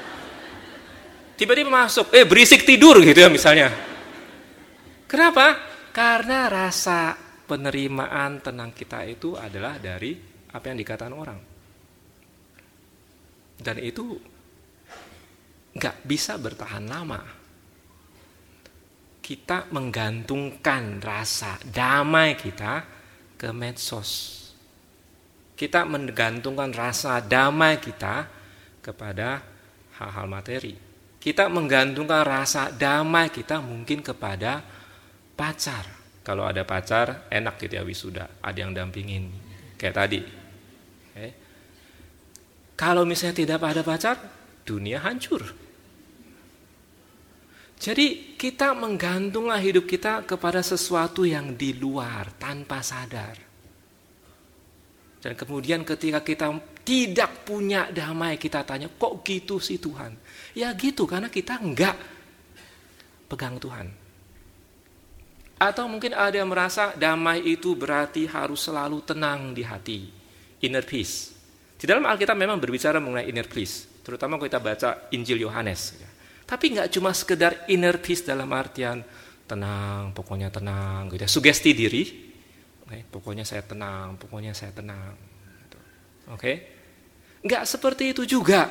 [1.40, 3.72] Tiba-tiba masuk, eh berisik tidur gitu ya misalnya.
[5.08, 5.56] Kenapa?
[5.88, 7.16] Karena rasa
[7.48, 10.20] penerimaan tenang kita itu adalah dari
[10.52, 11.40] apa yang dikatakan orang.
[13.56, 14.20] Dan itu
[15.72, 17.24] nggak bisa bertahan lama.
[19.24, 22.84] Kita menggantungkan rasa damai kita
[23.40, 24.44] ke medsos.
[25.56, 28.28] Kita menggantungkan rasa damai kita
[28.84, 29.40] kepada
[29.96, 30.89] hal-hal materi.
[31.20, 34.64] Kita menggantungkan rasa damai kita mungkin kepada
[35.36, 39.32] pacar kalau ada pacar enak gitu ya wisuda, ada yang dampingin
[39.80, 40.20] kayak tadi.
[41.10, 41.32] Okay.
[42.76, 44.16] Kalau misalnya tidak ada pacar,
[44.62, 45.42] dunia hancur.
[47.80, 53.48] Jadi kita menggantunglah hidup kita kepada sesuatu yang di luar tanpa sadar.
[55.20, 56.52] Dan kemudian ketika kita
[56.84, 60.12] tidak punya damai, kita tanya, kok gitu sih Tuhan?
[60.56, 61.94] Ya gitu, karena kita enggak
[63.30, 63.86] pegang Tuhan.
[65.60, 70.08] Atau mungkin ada yang merasa damai itu berarti harus selalu tenang di hati.
[70.64, 71.36] Inner peace.
[71.76, 74.00] Di dalam Alkitab memang berbicara mengenai inner peace.
[74.00, 76.00] Terutama kalau kita baca Injil Yohanes.
[76.48, 79.04] Tapi nggak cuma sekedar inner peace dalam artian
[79.44, 81.12] tenang, pokoknya tenang.
[81.12, 81.30] Gitu ya.
[81.30, 82.04] Sugesti diri.
[82.90, 85.14] Pokoknya saya tenang, pokoknya saya tenang.
[85.62, 85.78] Gitu.
[86.34, 86.52] Oke.
[87.46, 88.66] Nggak seperti itu juga.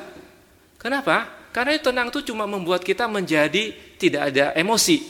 [0.76, 1.39] Kenapa?
[1.50, 5.02] Karena tenang itu cuma membuat kita menjadi tidak ada emosi,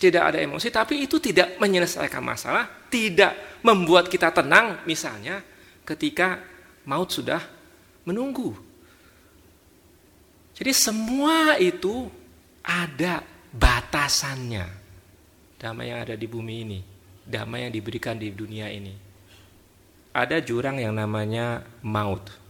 [0.00, 5.44] tidak ada emosi, tapi itu tidak menyelesaikan masalah, tidak membuat kita tenang, misalnya
[5.84, 6.40] ketika
[6.88, 7.44] maut sudah
[8.08, 8.56] menunggu.
[10.54, 12.08] Jadi semua itu
[12.64, 13.20] ada
[13.52, 14.82] batasannya.
[15.60, 16.80] Damai yang ada di bumi ini,
[17.24, 18.92] damai yang diberikan di dunia ini.
[20.14, 22.43] Ada jurang yang namanya maut.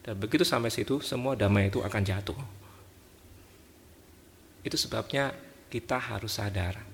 [0.00, 2.40] Dan begitu sampai situ, semua damai itu akan jatuh.
[4.64, 5.32] Itu sebabnya
[5.68, 6.90] kita harus sadar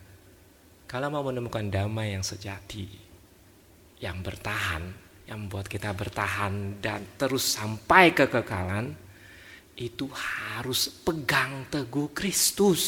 [0.87, 2.87] kalau mau menemukan damai yang sejati,
[3.99, 4.87] yang bertahan,
[5.27, 8.95] yang membuat kita bertahan dan terus sampai kekekalan,
[9.75, 12.83] itu harus pegang teguh Kristus.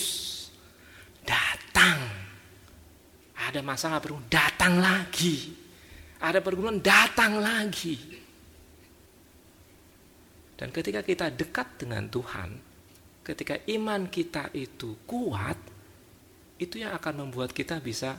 [1.26, 1.98] Datang.
[3.34, 5.58] Ada masalah baru datang lagi.
[6.22, 7.98] Ada pergumulan datang lagi.
[10.58, 12.50] Dan ketika kita dekat dengan Tuhan,
[13.22, 15.54] ketika iman kita itu kuat,
[16.58, 18.18] itu yang akan membuat kita bisa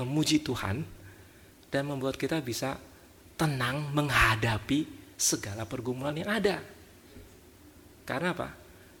[0.00, 0.80] memuji Tuhan
[1.68, 2.80] dan membuat kita bisa
[3.36, 4.88] tenang menghadapi
[5.20, 6.64] segala pergumulan yang ada.
[8.08, 8.48] Karena apa?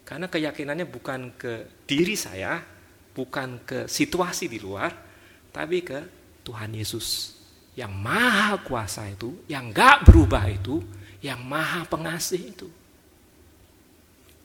[0.04, 2.60] Karena keyakinannya bukan ke diri saya,
[3.16, 4.92] bukan ke situasi di luar,
[5.48, 5.98] tapi ke
[6.44, 7.32] Tuhan Yesus
[7.74, 10.78] yang maha kuasa itu, yang gak berubah itu,
[11.24, 12.68] yang maha pengasih itu.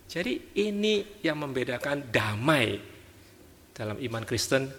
[0.10, 2.80] Jadi ini yang membedakan damai
[3.76, 4.72] dalam iman Kristen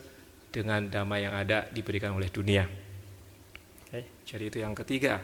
[0.50, 2.64] dengan damai yang ada diberikan oleh dunia.
[4.30, 5.18] Jadi itu yang ketiga.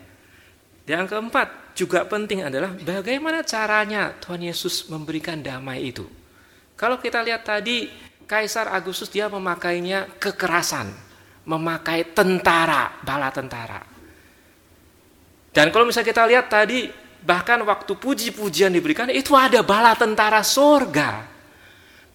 [0.87, 6.07] Yang keempat juga penting adalah bagaimana caranya Tuhan Yesus memberikan damai itu.
[6.75, 7.91] Kalau kita lihat tadi
[8.27, 10.91] Kaisar Agustus dia memakainya kekerasan,
[11.47, 13.96] memakai tentara, bala tentara.
[15.57, 16.85] Dan kalau misalnya kita lihat tadi
[17.25, 21.37] bahkan waktu puji-pujian diberikan itu ada bala tentara surga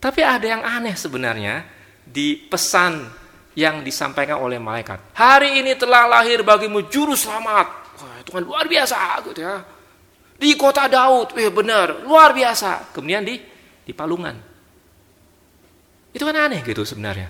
[0.01, 1.61] tapi ada yang aneh sebenarnya
[2.01, 3.05] di pesan
[3.53, 5.13] yang disampaikan oleh malaikat.
[5.13, 7.67] Hari ini telah lahir bagimu juru selamat.
[8.01, 8.97] Wah, itu kan luar biasa
[9.29, 9.61] gitu ya.
[10.41, 12.89] Di kota Daud, eh benar, luar biasa.
[12.89, 13.37] Kemudian di
[13.85, 14.33] di Palungan.
[16.09, 17.29] Itu kan aneh gitu sebenarnya.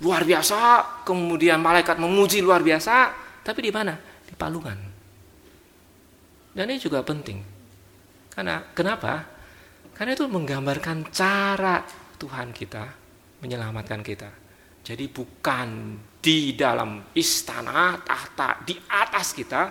[0.00, 3.12] Luar biasa, kemudian malaikat memuji luar biasa,
[3.44, 3.92] tapi di mana?
[4.24, 4.93] Di Palungan.
[6.54, 7.42] Dan ini juga penting.
[8.30, 9.26] Karena kenapa?
[9.94, 11.82] Karena itu menggambarkan cara
[12.18, 13.04] Tuhan kita
[13.44, 14.30] menyelamatkan kita.
[14.84, 19.62] Jadi bukan di dalam istana, tahta, di atas kita,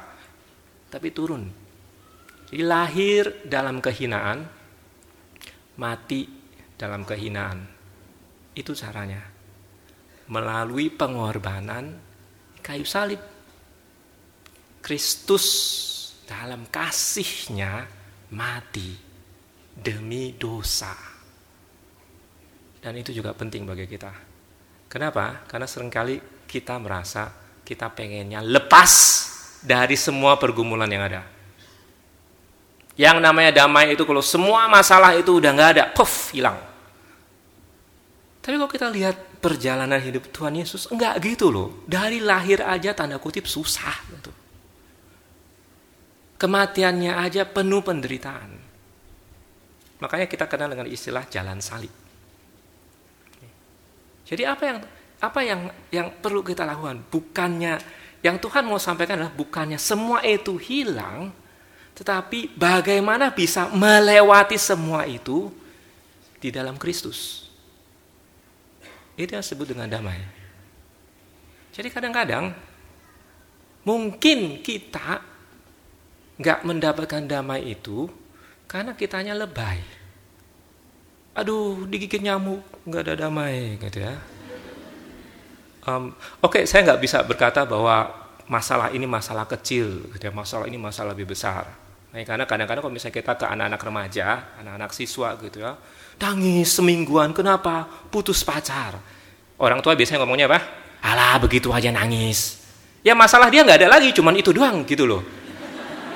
[0.89, 1.43] tapi turun.
[2.50, 4.46] Jadi lahir dalam kehinaan,
[5.82, 6.30] mati
[6.78, 7.65] dalam kehinaan.
[8.54, 9.22] Itu caranya.
[10.30, 11.98] Melalui pengorbanan
[12.62, 13.22] kayu salib.
[14.84, 15.48] Kristus
[16.24, 17.88] dalam kasihnya
[18.34, 18.96] mati
[19.74, 20.94] demi dosa.
[22.84, 24.12] Dan itu juga penting bagi kita.
[24.92, 25.48] Kenapa?
[25.48, 27.32] Karena sering kali kita merasa
[27.64, 28.92] kita pengennya lepas
[29.64, 31.24] dari semua pergumulan yang ada.
[32.94, 36.60] Yang namanya damai itu kalau semua masalah itu udah nggak ada, puff, hilang.
[38.44, 41.82] Tapi kalau kita lihat perjalanan hidup Tuhan Yesus, enggak gitu loh.
[41.88, 43.96] Dari lahir aja tanda kutip susah.
[44.12, 44.42] Gitu.
[46.38, 48.52] Kematiannya aja penuh penderitaan.
[50.04, 51.91] Makanya kita kenal dengan istilah jalan salib.
[54.28, 54.80] Jadi apa yang
[55.24, 57.00] apa yang yang perlu kita lakukan?
[57.08, 57.80] Bukannya
[58.24, 61.32] yang Tuhan mau sampaikan adalah bukannya semua itu hilang,
[61.96, 65.52] tetapi bagaimana bisa melewati semua itu
[66.39, 67.48] di dalam Kristus.
[69.15, 70.19] Itu yang disebut dengan damai.
[71.72, 72.52] Jadi kadang-kadang
[73.84, 75.33] mungkin kita
[76.38, 78.10] nggak mendapatkan damai itu
[78.65, 79.82] karena kitanya lebay.
[81.34, 84.13] Aduh, digigit nyamuk, nggak ada damai, gitu ya.
[85.84, 86.13] Um,
[86.46, 88.06] Oke, okay, saya nggak bisa berkata bahwa
[88.46, 90.34] masalah ini masalah kecil, gitu ya.
[90.34, 91.65] masalah ini masalah lebih besar.
[92.13, 94.26] Nah, karena kadang-kadang kalau misalnya kita ke anak-anak remaja,
[94.62, 95.74] anak-anak siswa gitu ya,
[96.22, 97.89] tangis semingguan, kenapa?
[98.13, 99.02] Putus pacar.
[99.58, 100.60] Orang tua biasanya ngomongnya apa?
[101.02, 102.62] Alah begitu aja nangis.
[103.02, 105.26] Ya masalah dia nggak ada lagi, cuman itu doang gitu loh.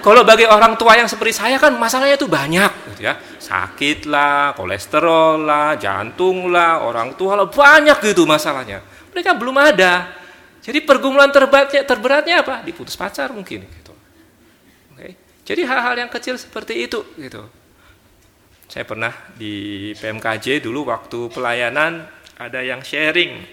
[0.08, 3.20] Kalau bagi orang tua yang seperti saya kan masalahnya itu banyak gitu ya.
[3.20, 8.80] Sakit lah, kolesterol lah, jantung lah, orang tua lah, banyak gitu masalahnya.
[9.12, 10.16] Mereka belum ada.
[10.64, 12.64] Jadi pergumulan terberatnya, terberatnya apa?
[12.64, 13.92] Diputus pacar mungkin gitu.
[15.48, 17.48] Jadi hal-hal yang kecil seperti itu gitu.
[18.68, 22.04] Saya pernah di PMKJ dulu waktu pelayanan
[22.36, 23.48] ada yang sharing.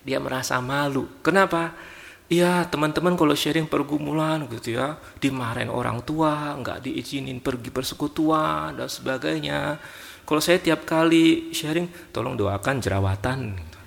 [0.00, 1.20] Dia merasa malu.
[1.20, 1.76] Kenapa?
[2.24, 8.88] Iya teman-teman kalau sharing pergumulan gitu ya Dimarahin orang tua, nggak diizinin pergi persekutuan dan
[8.88, 9.76] sebagainya
[10.24, 13.80] Kalau saya tiap kali sharing, tolong doakan jerawatan gitu.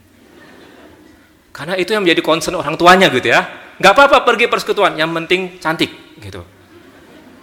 [1.50, 3.42] Karena itu yang menjadi concern orang tuanya gitu ya
[3.82, 5.90] Nggak apa-apa pergi persekutuan, yang penting cantik
[6.22, 6.58] gitu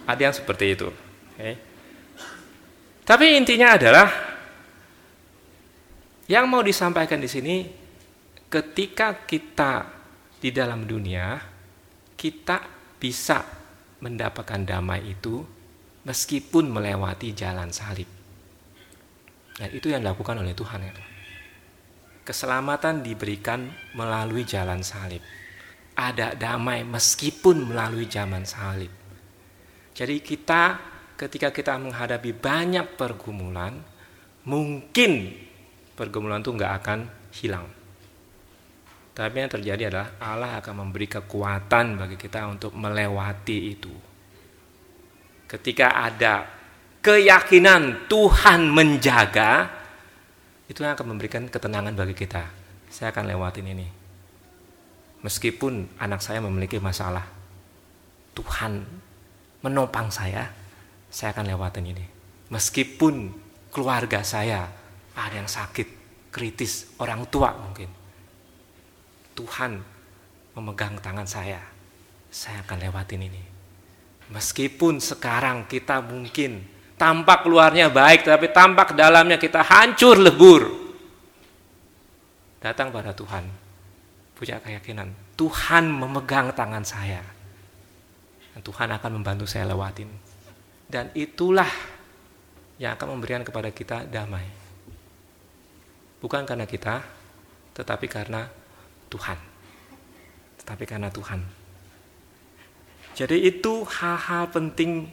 [0.05, 0.87] ada yang seperti itu.
[1.35, 1.57] Okay.
[3.05, 4.07] Tapi intinya adalah
[6.25, 7.65] yang mau disampaikan di sini
[8.49, 9.94] ketika kita
[10.45, 11.41] di dalam dunia
[12.13, 12.61] kita
[13.01, 13.41] bisa
[14.05, 15.41] mendapatkan damai itu
[16.05, 18.05] meskipun melewati jalan salib.
[19.57, 20.93] Dan itu yang dilakukan oleh Tuhan ya.
[22.21, 25.25] Keselamatan diberikan melalui jalan salib.
[25.97, 28.93] Ada damai meskipun melalui zaman salib.
[29.97, 30.77] Jadi kita
[31.17, 33.81] ketika kita menghadapi banyak pergumulan,
[34.45, 35.41] mungkin
[35.97, 36.99] pergumulan itu nggak akan
[37.33, 37.65] hilang.
[39.15, 43.95] Tapi yang terjadi adalah Allah akan memberi kekuatan bagi kita untuk melewati itu.
[45.47, 46.43] Ketika ada
[46.99, 49.71] keyakinan Tuhan menjaga,
[50.67, 52.43] itu yang akan memberikan ketenangan bagi kita.
[52.91, 53.87] Saya akan lewatin ini.
[55.23, 57.23] Meskipun anak saya memiliki masalah,
[58.35, 58.83] Tuhan
[59.63, 60.51] menopang saya,
[61.07, 62.05] saya akan lewatin ini.
[62.51, 63.31] Meskipun
[63.71, 64.67] keluarga saya
[65.15, 65.87] ada yang sakit,
[66.35, 68.04] kritis, orang tua mungkin.
[69.35, 69.83] Tuhan
[70.55, 71.59] memegang tangan saya,
[72.31, 73.43] saya akan lewatin ini.
[74.31, 76.63] Meskipun sekarang kita mungkin
[76.95, 80.63] tampak luarnya baik, tapi tampak dalamnya kita hancur lebur.
[82.63, 83.45] Datang pada Tuhan,
[84.33, 87.21] punya keyakinan, Tuhan memegang tangan saya
[88.55, 90.07] dan Tuhan akan membantu saya lewatin.
[90.87, 91.67] Dan itulah
[92.79, 94.47] yang akan memberikan kepada kita damai.
[96.23, 97.03] Bukan karena kita,
[97.75, 98.47] tetapi karena
[99.09, 99.39] Tuhan.
[100.61, 101.41] Tetapi karena Tuhan.
[103.15, 105.07] Jadi itu hal-hal penting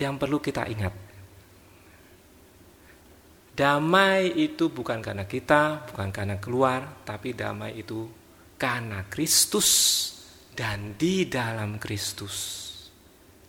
[0.00, 0.94] yang perlu kita ingat.
[3.56, 8.04] Damai itu bukan karena kita, bukan karena keluar, tapi damai itu
[8.60, 9.68] karena Kristus
[10.52, 12.64] dan di dalam Kristus.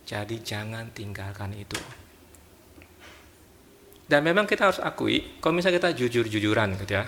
[0.08, 1.76] Jadi jangan tinggalkan itu.
[4.08, 7.04] Dan memang kita harus akui, kalau misalnya kita jujur-jujuran gitu ya,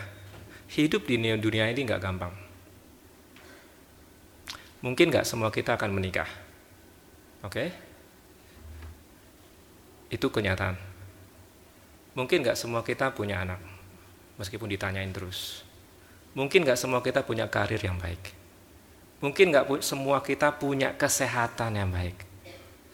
[0.71, 2.35] hidup di dunia ini nggak gampang.
[4.81, 6.31] Mungkin nggak semua kita akan menikah.
[7.45, 7.53] Oke?
[7.53, 7.69] Okay?
[10.15, 10.79] Itu kenyataan.
[12.15, 13.61] Mungkin nggak semua kita punya anak,
[14.41, 15.63] meskipun ditanyain terus.
[16.35, 18.35] Mungkin nggak semua kita punya karir yang baik.
[19.21, 22.25] Mungkin nggak semua kita punya kesehatan yang baik.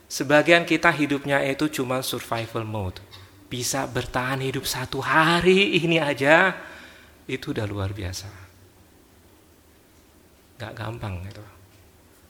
[0.06, 2.98] Sebagian kita hidupnya itu cuma survival mode.
[3.46, 6.54] Bisa bertahan hidup satu hari ini aja,
[7.26, 8.30] itu udah luar biasa.
[10.56, 11.44] nggak gampang gitu.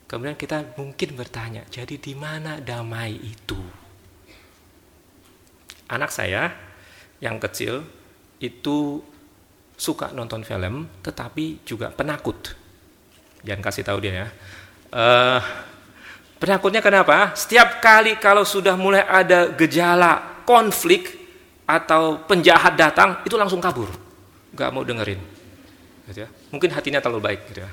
[0.06, 3.58] Kemudian kita mungkin bertanya, jadi di mana damai itu?
[5.86, 6.50] Anak saya
[7.22, 7.86] yang kecil
[8.42, 8.98] itu
[9.74, 12.54] suka nonton film, tetapi juga penakut.
[13.42, 14.28] Jangan kasih tahu dia ya.
[14.90, 15.40] Uh,
[16.38, 17.34] penakutnya kenapa?
[17.34, 21.14] Setiap kali kalau sudah mulai ada gejala konflik
[21.66, 23.90] atau penjahat datang, itu langsung kabur,
[24.56, 25.20] nggak mau dengerin.
[26.08, 26.28] Gitu ya.
[26.48, 27.40] Mungkin hatinya terlalu baik.
[27.52, 27.70] Gitu ya.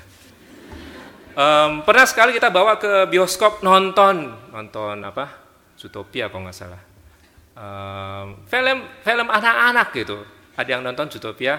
[1.34, 5.34] Um, pernah sekali kita bawa ke bioskop nonton, nonton apa?
[5.74, 6.82] Zootopia kalau nggak salah.
[7.54, 10.22] Um, film film anak-anak gitu.
[10.54, 11.58] Ada yang nonton Zootopia.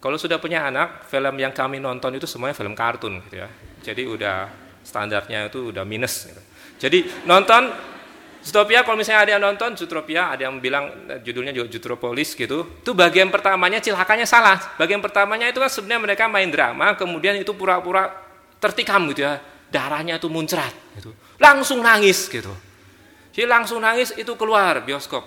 [0.00, 3.48] Kalau sudah punya anak, film yang kami nonton itu semuanya film kartun gitu ya.
[3.84, 4.48] Jadi udah
[4.80, 6.32] standarnya itu udah minus.
[6.32, 6.42] Gitu.
[6.80, 7.68] Jadi nonton
[8.40, 12.80] Zootopia kalau misalnya ada yang nonton Zootopia, ada yang bilang eh, judulnya juga Zootropolis gitu.
[12.80, 14.56] Itu bagian pertamanya cilakanya salah.
[14.80, 18.08] Bagian pertamanya itu kan sebenarnya mereka main drama, kemudian itu pura-pura
[18.56, 21.12] tertikam gitu ya, darahnya itu muncrat gitu.
[21.36, 22.52] Langsung nangis gitu.
[23.30, 25.22] Jadi langsung nangis itu keluar bioskop.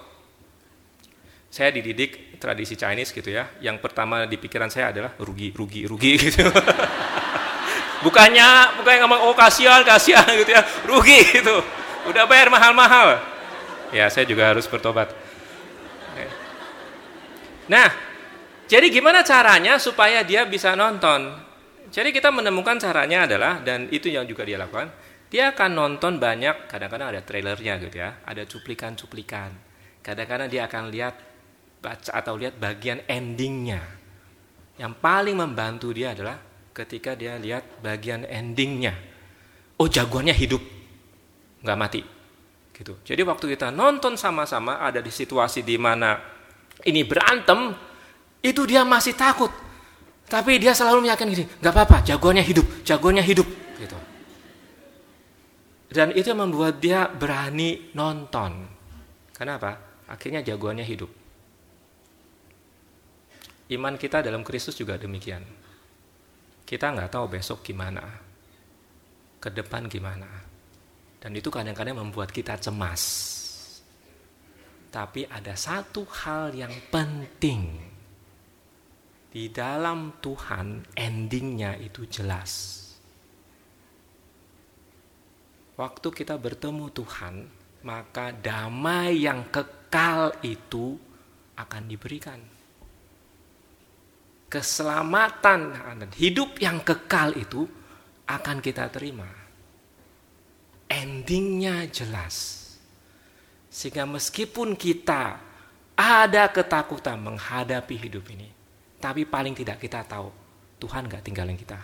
[1.53, 3.45] Saya dididik tradisi Chinese gitu ya.
[3.61, 6.49] Yang pertama di pikiran saya adalah rugi, rugi, rugi gitu.
[8.01, 10.65] bukannya bukannya ngomong oh kasihan, kasihan gitu ya.
[10.89, 11.82] Rugi gitu.
[12.09, 13.19] Udah bayar mahal-mahal.
[13.93, 15.13] Ya, saya juga harus bertobat.
[17.63, 17.89] Nah,
[18.67, 21.31] jadi gimana caranya supaya dia bisa nonton?
[21.93, 24.91] Jadi kita menemukan caranya adalah dan itu yang juga dia lakukan.
[25.31, 29.49] Dia akan nonton banyak, kadang-kadang ada trailernya gitu ya, ada cuplikan-cuplikan.
[30.03, 31.15] Kadang-kadang dia akan lihat
[31.79, 33.81] baca atau lihat bagian endingnya.
[34.77, 36.37] Yang paling membantu dia adalah
[36.75, 38.93] ketika dia lihat bagian endingnya.
[39.79, 40.61] Oh jagoannya hidup,
[41.63, 42.01] nggak mati.
[42.73, 42.99] Gitu.
[43.07, 46.19] Jadi waktu kita nonton sama-sama ada di situasi di mana
[46.83, 47.71] ini berantem,
[48.43, 49.63] itu dia masih takut
[50.33, 53.47] tapi dia selalu meyakinkan gini, nggak apa-apa, jagoannya hidup, jagoannya hidup,
[53.77, 53.97] gitu.
[55.93, 58.65] Dan itu membuat dia berani nonton.
[59.29, 59.77] Kenapa?
[60.09, 61.11] Akhirnya jagoannya hidup.
[63.69, 65.45] Iman kita dalam Kristus juga demikian.
[66.65, 68.01] Kita nggak tahu besok gimana,
[69.37, 70.42] ke depan gimana.
[71.23, 73.31] Dan itu kadang-kadang membuat kita cemas.
[74.91, 77.79] Tapi ada satu hal yang penting
[79.31, 82.83] di dalam Tuhan endingnya itu jelas.
[85.79, 87.35] Waktu kita bertemu Tuhan,
[87.87, 90.99] maka damai yang kekal itu
[91.55, 92.37] akan diberikan.
[94.51, 97.65] Keselamatan dan hidup yang kekal itu
[98.29, 99.42] akan kita terima.
[100.93, 102.61] Endingnya jelas.
[103.73, 105.41] Sehingga meskipun kita
[105.97, 108.49] ada ketakutan menghadapi hidup ini,
[109.01, 110.29] tapi paling tidak kita tahu
[110.77, 111.81] Tuhan gak tinggalin kita.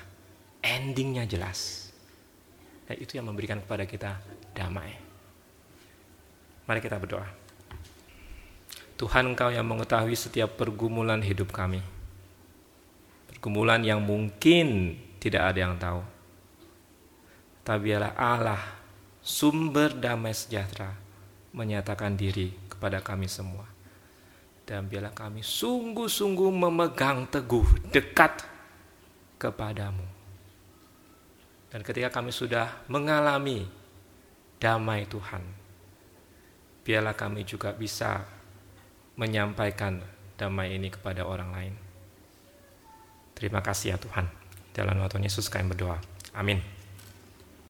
[0.61, 1.89] Endingnya jelas.
[2.85, 4.21] Dan itu yang memberikan kepada kita
[4.53, 4.93] damai.
[6.69, 7.25] Mari kita berdoa.
[8.99, 11.79] Tuhan engkau yang mengetahui setiap pergumulan hidup kami.
[13.31, 16.03] Pergumulan yang mungkin tidak ada yang tahu.
[17.63, 18.61] Tapi biarlah Allah,
[19.29, 20.97] sumber damai sejahtera,
[21.53, 23.69] menyatakan diri kepada kami semua
[24.65, 28.45] dan biarlah kami sungguh-sungguh memegang teguh dekat
[29.41, 30.05] kepadamu.
[31.73, 33.65] Dan ketika kami sudah mengalami
[34.61, 35.41] damai Tuhan,
[36.85, 38.25] biarlah kami juga bisa
[39.17, 40.01] menyampaikan
[40.37, 41.75] damai ini kepada orang lain.
[43.33, 44.29] Terima kasih ya Tuhan.
[44.73, 45.97] Dalam waktu Yesus kami berdoa.
[46.37, 46.78] Amin.